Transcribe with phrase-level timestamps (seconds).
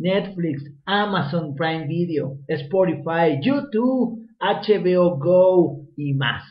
[0.00, 6.42] Netflix, Amazon Prime Video, Spotify, YouTube, HBO Go y más.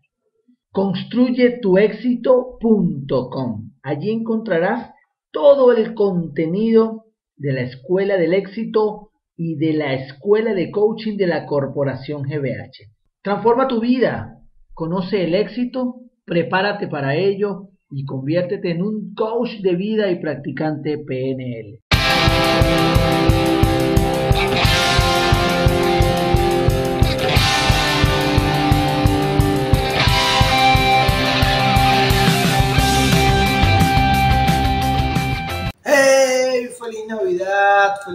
[0.72, 3.72] Construyetuexito.com.
[3.84, 4.95] Allí encontrarás
[5.36, 11.28] todo el contenido de la Escuela del Éxito y de la Escuela de Coaching de
[11.28, 12.90] la Corporación GBH.
[13.22, 14.40] Transforma tu vida,
[14.74, 21.00] conoce el éxito, prepárate para ello y conviértete en un coach de vida y practicante
[21.00, 21.82] PNL.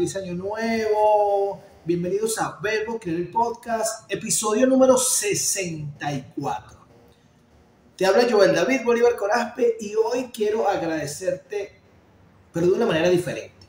[0.01, 1.63] Feliz Año Nuevo.
[1.85, 6.79] Bienvenidos a Verbo Crear el Podcast, episodio número 64.
[7.97, 11.83] Te habla Joel David Bolívar Corazpe y hoy quiero agradecerte,
[12.51, 13.69] pero de una manera diferente.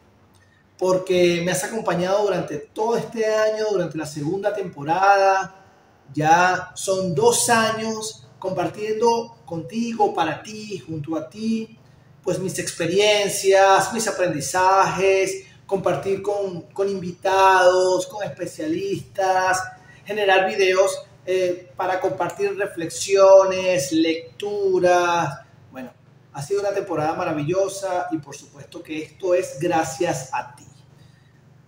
[0.77, 5.65] Porque me has acompañado durante todo este año, durante la segunda temporada.
[6.13, 11.77] Ya son dos años compartiendo contigo, para ti, junto a ti,
[12.23, 19.63] pues mis experiencias, mis aprendizajes, compartir con, con invitados, con especialistas,
[20.05, 25.33] generar videos eh, para compartir reflexiones, lecturas.
[25.71, 25.93] Bueno,
[26.33, 30.65] ha sido una temporada maravillosa y por supuesto que esto es gracias a ti.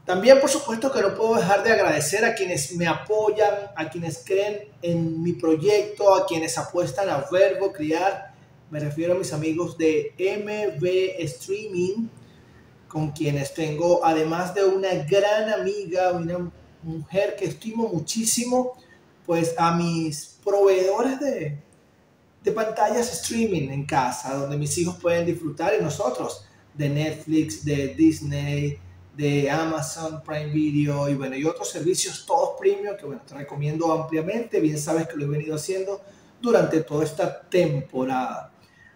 [0.03, 4.21] También por supuesto que no puedo dejar de agradecer a quienes me apoyan, a quienes
[4.25, 8.33] creen en mi proyecto, a quienes apuestan a verbo criar
[8.73, 10.83] me refiero a mis amigos de MB
[11.19, 12.07] Streaming,
[12.93, 16.51] con quienes tengo, además de una gran amiga, una
[16.83, 18.73] mujer que estimo muchísimo,
[19.25, 21.57] pues a mis proveedores de,
[22.43, 26.45] de pantallas streaming en casa, donde mis hijos pueden disfrutar y nosotros
[26.75, 28.77] de Netflix, de Disney,
[29.17, 33.91] de Amazon Prime Video y bueno, y otros servicios todos premium que bueno, te recomiendo
[33.91, 35.99] ampliamente, bien sabes que lo he venido haciendo
[36.39, 38.51] durante toda esta temporada.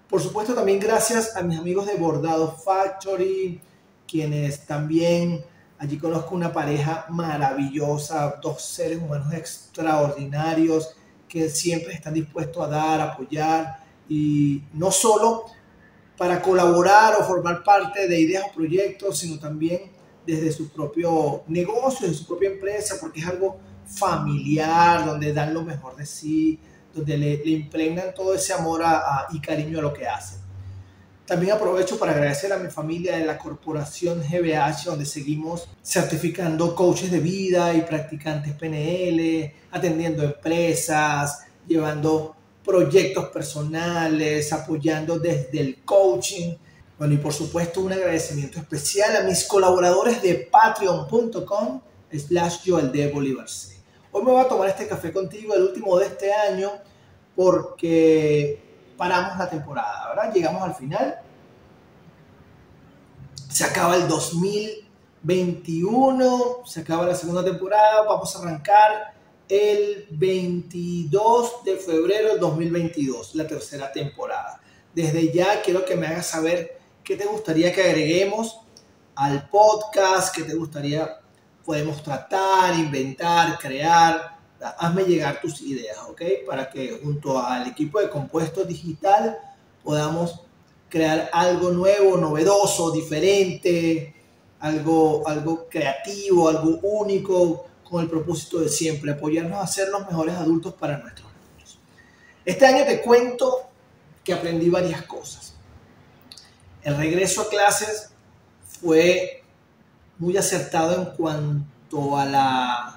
[0.07, 3.59] Por supuesto, también gracias a mis amigos de Bordado Factory,
[4.07, 5.43] quienes también
[5.77, 10.95] allí conozco una pareja maravillosa, dos seres humanos extraordinarios
[11.27, 15.45] que siempre están dispuestos a dar, apoyar y no solo
[16.17, 19.91] para colaborar o formar parte de ideas o proyectos, sino también
[20.25, 25.63] desde su propio negocio, desde su propia empresa, porque es algo familiar, donde dan lo
[25.63, 26.59] mejor de sí,
[26.93, 28.83] donde le, impregnan todo ese amor
[29.31, 30.46] y cariño a lo que hacen.
[31.27, 37.11] También aprovecho para agradecer a mi familia de la corporación GBH, donde seguimos certificando coaches
[37.11, 42.33] de vida y practicantes PNL, atendiendo empresas, llevando
[42.63, 46.55] proyectos personales, apoyando desde el coaching.
[46.97, 53.11] Bueno, y por supuesto un agradecimiento especial a mis colaboradores de patreon.com slash Joel de
[53.11, 53.47] Bolívar
[54.13, 56.71] Hoy me voy a tomar este café contigo, el último de este año,
[57.35, 58.66] porque
[58.97, 60.33] paramos la temporada, ¿verdad?
[60.33, 61.21] Llegamos al final.
[63.49, 69.13] Se acaba el 2021, se acaba la segunda temporada, vamos a arrancar
[69.47, 74.59] el 22 de febrero del 2022, la tercera temporada.
[74.93, 78.59] Desde ya quiero que me hagas saber qué te gustaría que agreguemos
[79.15, 81.21] al podcast, qué te gustaría
[81.67, 86.21] podemos tratar, inventar, crear hazme llegar tus ideas, ¿ok?
[86.45, 89.37] Para que junto al equipo de compuesto digital
[89.83, 90.41] podamos
[90.89, 94.15] crear algo nuevo, novedoso, diferente,
[94.59, 100.35] algo, algo creativo, algo único, con el propósito de siempre, apoyarnos a ser los mejores
[100.35, 101.79] adultos para nuestros niños.
[102.43, 103.61] Este año te cuento
[104.23, 105.53] que aprendí varias cosas.
[106.83, 108.09] El regreso a clases
[108.81, 109.43] fue
[110.17, 112.96] muy acertado en cuanto a la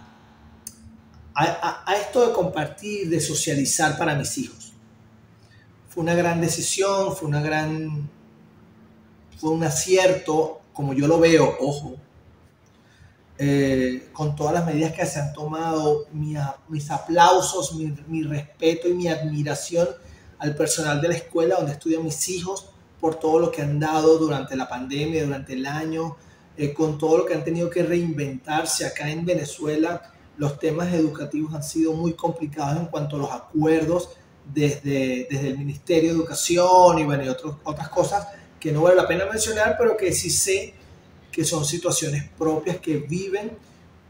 [1.47, 4.73] a, esto de compartir, de socializar para mis hijos.
[5.89, 8.09] Fue una gran decisión, fue una gran,
[9.39, 11.97] fue un acierto, como yo lo veo, ojo,
[13.43, 19.09] eh, con todas las medidas que se han tomado, mis aplausos, mi, respeto y mi
[19.09, 19.89] admiración
[20.39, 22.67] al personal de la escuela donde estudian mis hijos
[23.01, 26.17] por todo lo que han dado durante la pandemia, durante el año,
[26.59, 30.13] eh, con todo lo que han tenido que reinventarse acá en Venezuela.
[30.41, 34.09] Los temas educativos han sido muy complicados en cuanto a los acuerdos
[34.55, 38.27] desde, desde el Ministerio de Educación y, bueno, y otras cosas
[38.59, 40.73] que no vale la pena mencionar, pero que sí sé
[41.31, 43.51] que son situaciones propias que viven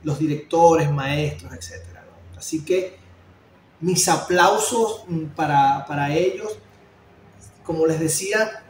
[0.04, 1.82] los directores, maestros, etc.
[2.38, 2.96] Así que
[3.80, 6.58] mis aplausos mm, para, para ellos,
[7.64, 8.62] como les decía,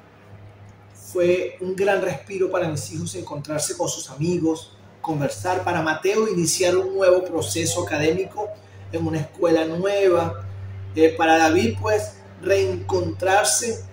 [0.94, 6.76] fue un gran respiro para mis hijos encontrarse con sus amigos, conversar, para Mateo iniciar
[6.76, 8.48] un nuevo proceso académico
[8.92, 10.44] en una escuela nueva,
[10.94, 13.90] eh, para David pues reencontrarse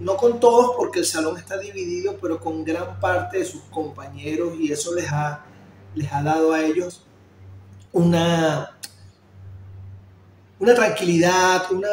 [0.00, 4.54] no con todos porque el salón está dividido, pero con gran parte de sus compañeros
[4.58, 5.44] y eso les ha,
[5.94, 7.04] les ha dado a ellos
[7.92, 8.78] una,
[10.58, 11.88] una tranquilidad, una,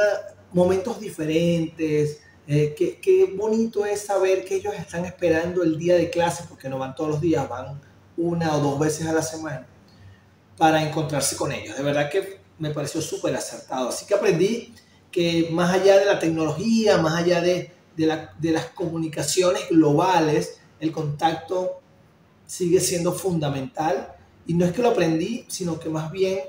[0.54, 2.22] momentos diferentes.
[2.48, 6.70] Eh, qué, qué, bonito es saber que ellos están esperando el día de clase, porque
[6.70, 7.80] no van todos los días, van
[8.22, 9.68] una o dos veces a la semana,
[10.58, 11.76] para encontrarse con ellos.
[11.78, 13.90] De verdad que me pareció súper acertado.
[13.90, 14.74] Así que aprendí
[15.12, 21.82] que más allá de la tecnología, más allá de, de, las comunicaciones globales, el contacto
[22.46, 24.16] sigue siendo fundamental.
[24.46, 26.40] Y no es que lo aprendí, sino que más bien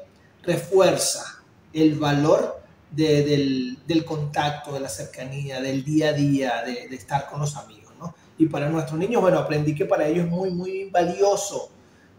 [0.43, 1.43] refuerza
[1.73, 2.61] el valor
[2.91, 7.57] del, del, contacto, de la cercanía, del día a día, de, de, estar con los
[7.57, 7.92] amigos.
[8.39, 11.71] Y para nuestros niños, bueno, aprendí que para ellos es muy, muy valioso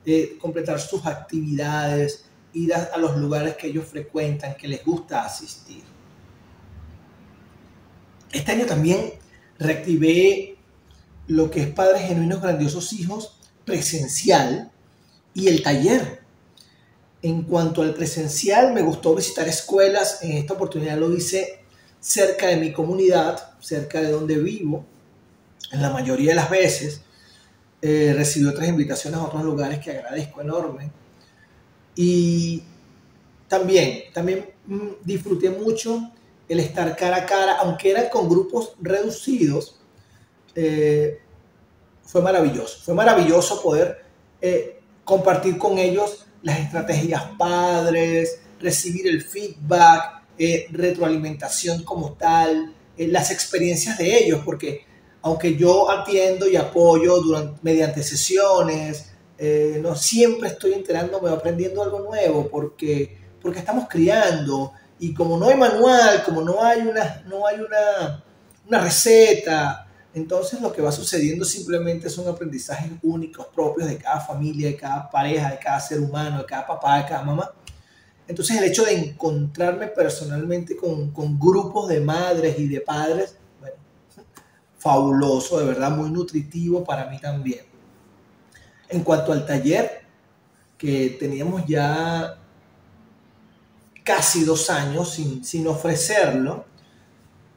[0.06, 5.84] de completar sus actividades, ir a los lugares que ellos frecuentan, que les gusta asistir.
[8.32, 9.14] Este año también
[9.60, 10.58] reactivé
[11.28, 14.72] lo que es Padres Genuinos Grandiosos Hijos presencial
[15.34, 16.22] y el taller.
[17.22, 20.22] En cuanto al presencial, me gustó visitar escuelas.
[20.24, 21.60] En esta oportunidad lo hice
[22.00, 24.86] cerca de mi comunidad, cerca de donde vivo.
[25.72, 27.02] En la mayoría de las veces
[27.82, 30.92] eh, recibí otras invitaciones a otros lugares que agradezco enorme.
[31.96, 32.64] Y
[33.48, 36.12] también, también mm, disfruté mucho
[36.48, 39.80] el estar cara a cara, aunque eran con grupos reducidos,
[40.56, 41.20] eh,
[42.04, 42.80] fue maravilloso.
[42.84, 44.04] Fue maravilloso poder
[44.42, 53.32] eh, compartir con ellos las estrategias padres, recibir el feedback, eh, retroalimentación como tal, las
[53.32, 54.86] experiencias de ellos, porque
[55.24, 59.10] aunque yo atiendo y apoyo durante, mediante sesiones,
[59.82, 65.50] no siempre estoy enterándome o aprendiendo algo nuevo, porque, porque estamos criando, y como no
[65.50, 68.24] hay manual, como no hay una, no hay una,
[68.68, 74.68] una receta, entonces lo que va sucediendo simplemente son aprendizajes únicos, propios de cada familia,
[74.68, 77.52] de cada pareja, de cada ser humano, de cada papá, de cada mamá.
[78.28, 83.36] Entonces el hecho de encontrarme personalmente con, con grupos de madres y de padres,
[84.84, 87.62] fabuloso, de verdad muy nutritivo para mí también.
[88.90, 90.04] En cuanto al taller,
[90.78, 92.38] que teníamos ya
[94.04, 96.66] casi dos años sin, sin ofrecerlo.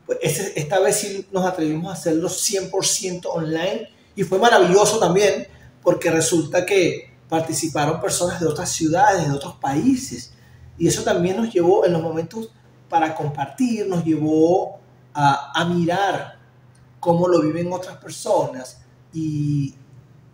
[0.06, 0.19] Pues
[0.55, 5.49] esta vez sí nos atrevimos a hacerlo 100% online y fue maravilloso también
[5.82, 10.33] porque resulta que participaron personas de otras ciudades, de otros países
[10.78, 12.52] y eso también nos llevó en los momentos
[12.88, 14.78] para compartir, nos llevó
[15.12, 16.36] a, a mirar
[17.00, 18.79] cómo lo viven otras personas
[19.12, 19.75] y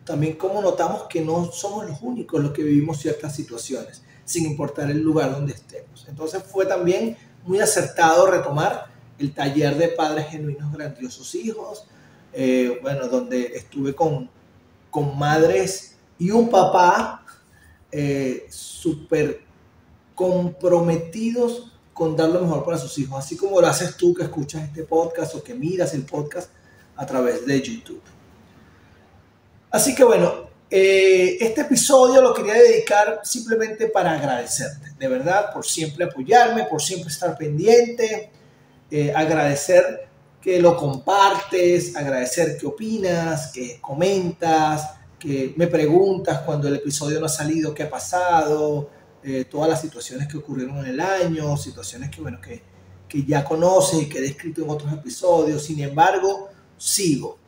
[0.05, 4.91] también cómo notamos que no somos los únicos los que vivimos ciertas situaciones sin importar
[4.91, 6.07] el lugar donde estemos.
[6.09, 8.87] Entonces fue también muy acertado retomar
[9.19, 11.87] el taller de padres genuinos grandiosos hijos,
[12.33, 14.31] eh, bueno, donde estuve con,
[14.91, 17.25] con madres y un papá
[17.91, 19.43] eh, súper
[20.15, 21.72] comprometidos
[22.03, 24.83] con dar lo mejor para sus hijos, así como lo haces tú que escuchas este
[24.83, 26.51] podcast o que miras el podcast
[26.97, 28.03] a través de YouTube.
[29.71, 35.65] Así que bueno, eh, este episodio lo quería dedicar simplemente para agradecerte, de verdad, por
[35.65, 38.33] siempre apoyarme, por siempre estar pendiente,
[38.91, 40.09] eh, agradecer
[40.41, 44.91] que lo compartes, agradecer que opinas, que comentas,
[45.21, 48.91] que me preguntas cuando el episodio no ha salido, qué ha pasado,
[49.25, 52.63] eh, todas las situaciones que ocurrieron en el año, situaciones que, bueno, que,
[53.09, 55.65] que ya conoces y que he descrito en otros episodios.
[55.65, 57.39] Sin embargo, sigo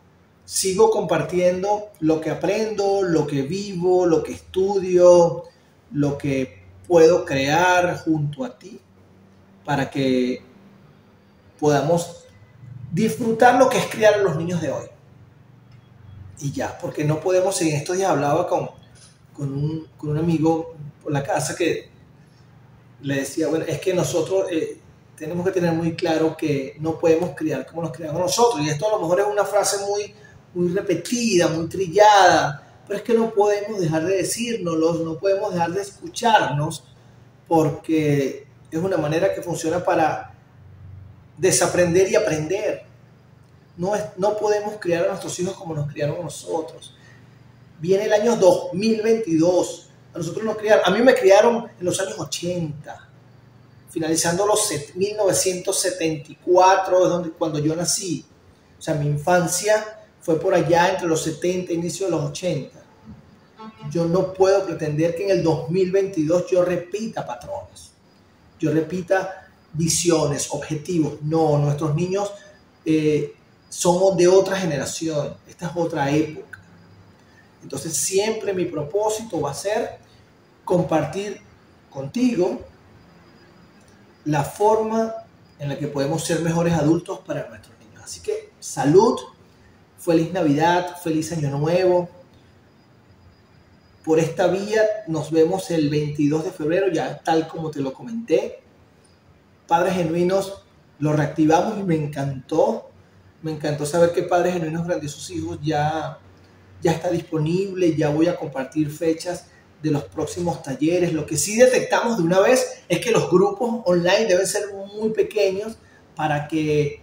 [0.44, 5.44] sigo compartiendo lo que aprendo, lo que vivo, lo que estudio,
[5.92, 8.80] lo que puedo crear junto a ti
[9.64, 10.42] para que
[11.58, 12.24] podamos
[12.92, 14.86] disfrutar lo que es criar a los niños de hoy.
[16.40, 18.70] Y ya, porque no podemos, en estos días hablaba con,
[19.36, 21.90] con un, con un amigo por la casa que
[23.02, 24.78] le decía, bueno, es que nosotros eh,
[25.16, 28.64] tenemos que tener muy claro que no podemos criar como nos criamos nosotros.
[28.64, 30.14] Y esto a lo mejor es una frase muy,
[30.54, 35.72] muy repetida, muy trillada, pero es que no podemos dejar de decírnoslo, no podemos dejar
[35.72, 36.84] de escucharnos,
[37.46, 40.34] porque es una manera que funciona para
[41.36, 42.84] desaprender y aprender.
[43.76, 46.96] No, es, no podemos criar a nuestros hijos como nos criaron nosotros.
[47.84, 49.88] Viene el año 2022.
[50.14, 53.10] A nosotros nos criaron, a mí me criaron en los años 80,
[53.90, 58.24] finalizando los 1974, es donde, cuando yo nací.
[58.78, 62.82] O sea, mi infancia fue por allá entre los 70 e inicio de los 80.
[63.90, 67.90] Yo no puedo pretender que en el 2022 yo repita patrones,
[68.58, 71.20] yo repita visiones, objetivos.
[71.20, 72.32] No, nuestros niños
[72.86, 73.34] eh,
[73.68, 76.63] somos de otra generación, esta es otra época.
[77.64, 79.98] Entonces siempre mi propósito va a ser
[80.64, 81.40] compartir
[81.90, 82.60] contigo
[84.26, 85.14] la forma
[85.58, 88.02] en la que podemos ser mejores adultos para nuestros niños.
[88.04, 89.18] Así que salud,
[89.98, 92.08] feliz Navidad, feliz Año Nuevo.
[94.04, 98.60] Por esta vía nos vemos el 22 de febrero, ya tal como te lo comenté.
[99.66, 100.62] Padres Genuinos
[100.98, 102.90] lo reactivamos y me encantó.
[103.40, 106.18] Me encantó saber que Padres Genuinos Grandiosos Hijos ya,
[106.84, 109.46] ya está disponible, ya voy a compartir fechas
[109.82, 111.14] de los próximos talleres.
[111.14, 114.64] Lo que sí detectamos de una vez es que los grupos online deben ser
[114.94, 115.78] muy pequeños
[116.14, 117.00] para que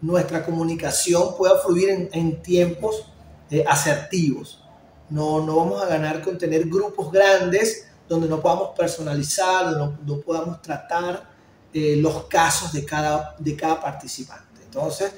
[0.00, 3.06] nuestra comunicación pueda fluir en, tiempos
[3.50, 4.62] eh, asertivos.
[5.10, 10.20] No, no vamos a ganar con tener grupos grandes donde no podamos personalizar, donde no,
[10.20, 11.28] podamos tratar
[11.72, 14.62] eh, los casos de cada, de cada participante.
[14.64, 15.12] Entonces,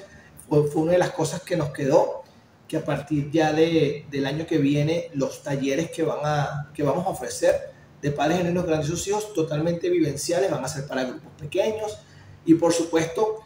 [0.47, 2.18] fue una de las cosas que nos quedó
[2.69, 6.83] que a partir ya de, del año que viene los talleres que, van a, que
[6.83, 11.03] vamos a ofrecer de padres en los grandes hijos totalmente vivenciales van a ser para
[11.03, 11.97] grupos pequeños
[12.45, 13.39] y por supuesto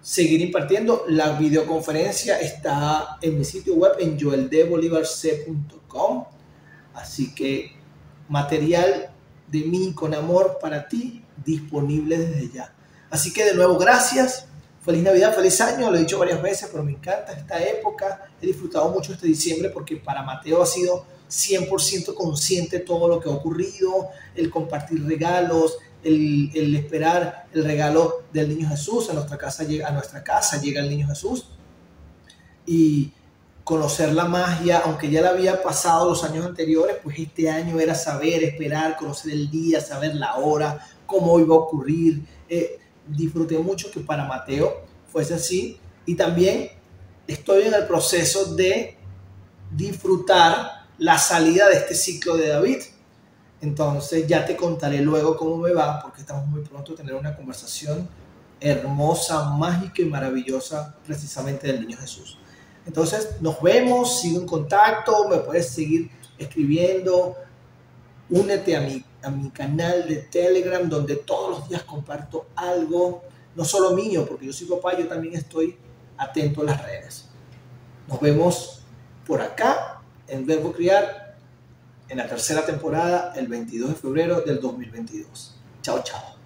[0.00, 1.04] seguir impartiendo.
[1.06, 6.24] La videoconferencia está en mi sitio web en joeldebolivarc.com
[6.94, 7.72] así que
[8.28, 9.10] material
[9.48, 12.74] de mí con amor para ti disponible desde ya.
[13.10, 14.46] Así que de nuevo gracias
[14.82, 18.28] Feliz Navidad, feliz año, lo he dicho varias veces, pero me encanta esta época.
[18.40, 23.28] He disfrutado mucho este diciembre porque para Mateo ha sido 100% consciente todo lo que
[23.28, 29.08] ha ocurrido, el compartir regalos, el, esperar el regalo del niño Jesús.
[29.08, 31.46] A nuestra, casa llega, a nuestra casa llega el niño Jesús.
[32.66, 33.12] Y
[33.62, 37.94] conocer la magia, aunque ya la había pasado los años anteriores, pues este año era
[37.94, 42.24] saber, esperar, conocer el día, saber la hora, cómo iba a ocurrir.
[42.48, 46.70] Eh, disfruté mucho que para Mateo fuese así y también
[47.26, 48.96] estoy en el proceso de
[49.70, 52.78] disfrutar la salida de este ciclo de David.
[53.60, 57.36] Entonces ya te contaré luego cómo me va porque estamos muy pronto a tener una
[57.36, 58.08] conversación
[58.60, 62.38] hermosa, mágica y maravillosa precisamente del niño Jesús.
[62.86, 67.36] Entonces nos vemos, sigo en contacto, me puedes seguir escribiendo,
[68.32, 73.22] únete a mi a mi canal de Telegram donde todos los días comparto algo,
[73.54, 75.76] no solo mío, porque yo soy papá, yo también estoy
[76.16, 77.28] atento a las redes.
[78.08, 78.82] Nos vemos
[79.26, 81.36] por acá en Verbo Criar
[82.08, 85.54] en la tercera temporada el 22 de febrero del 2022.
[85.82, 86.36] Chao, chao.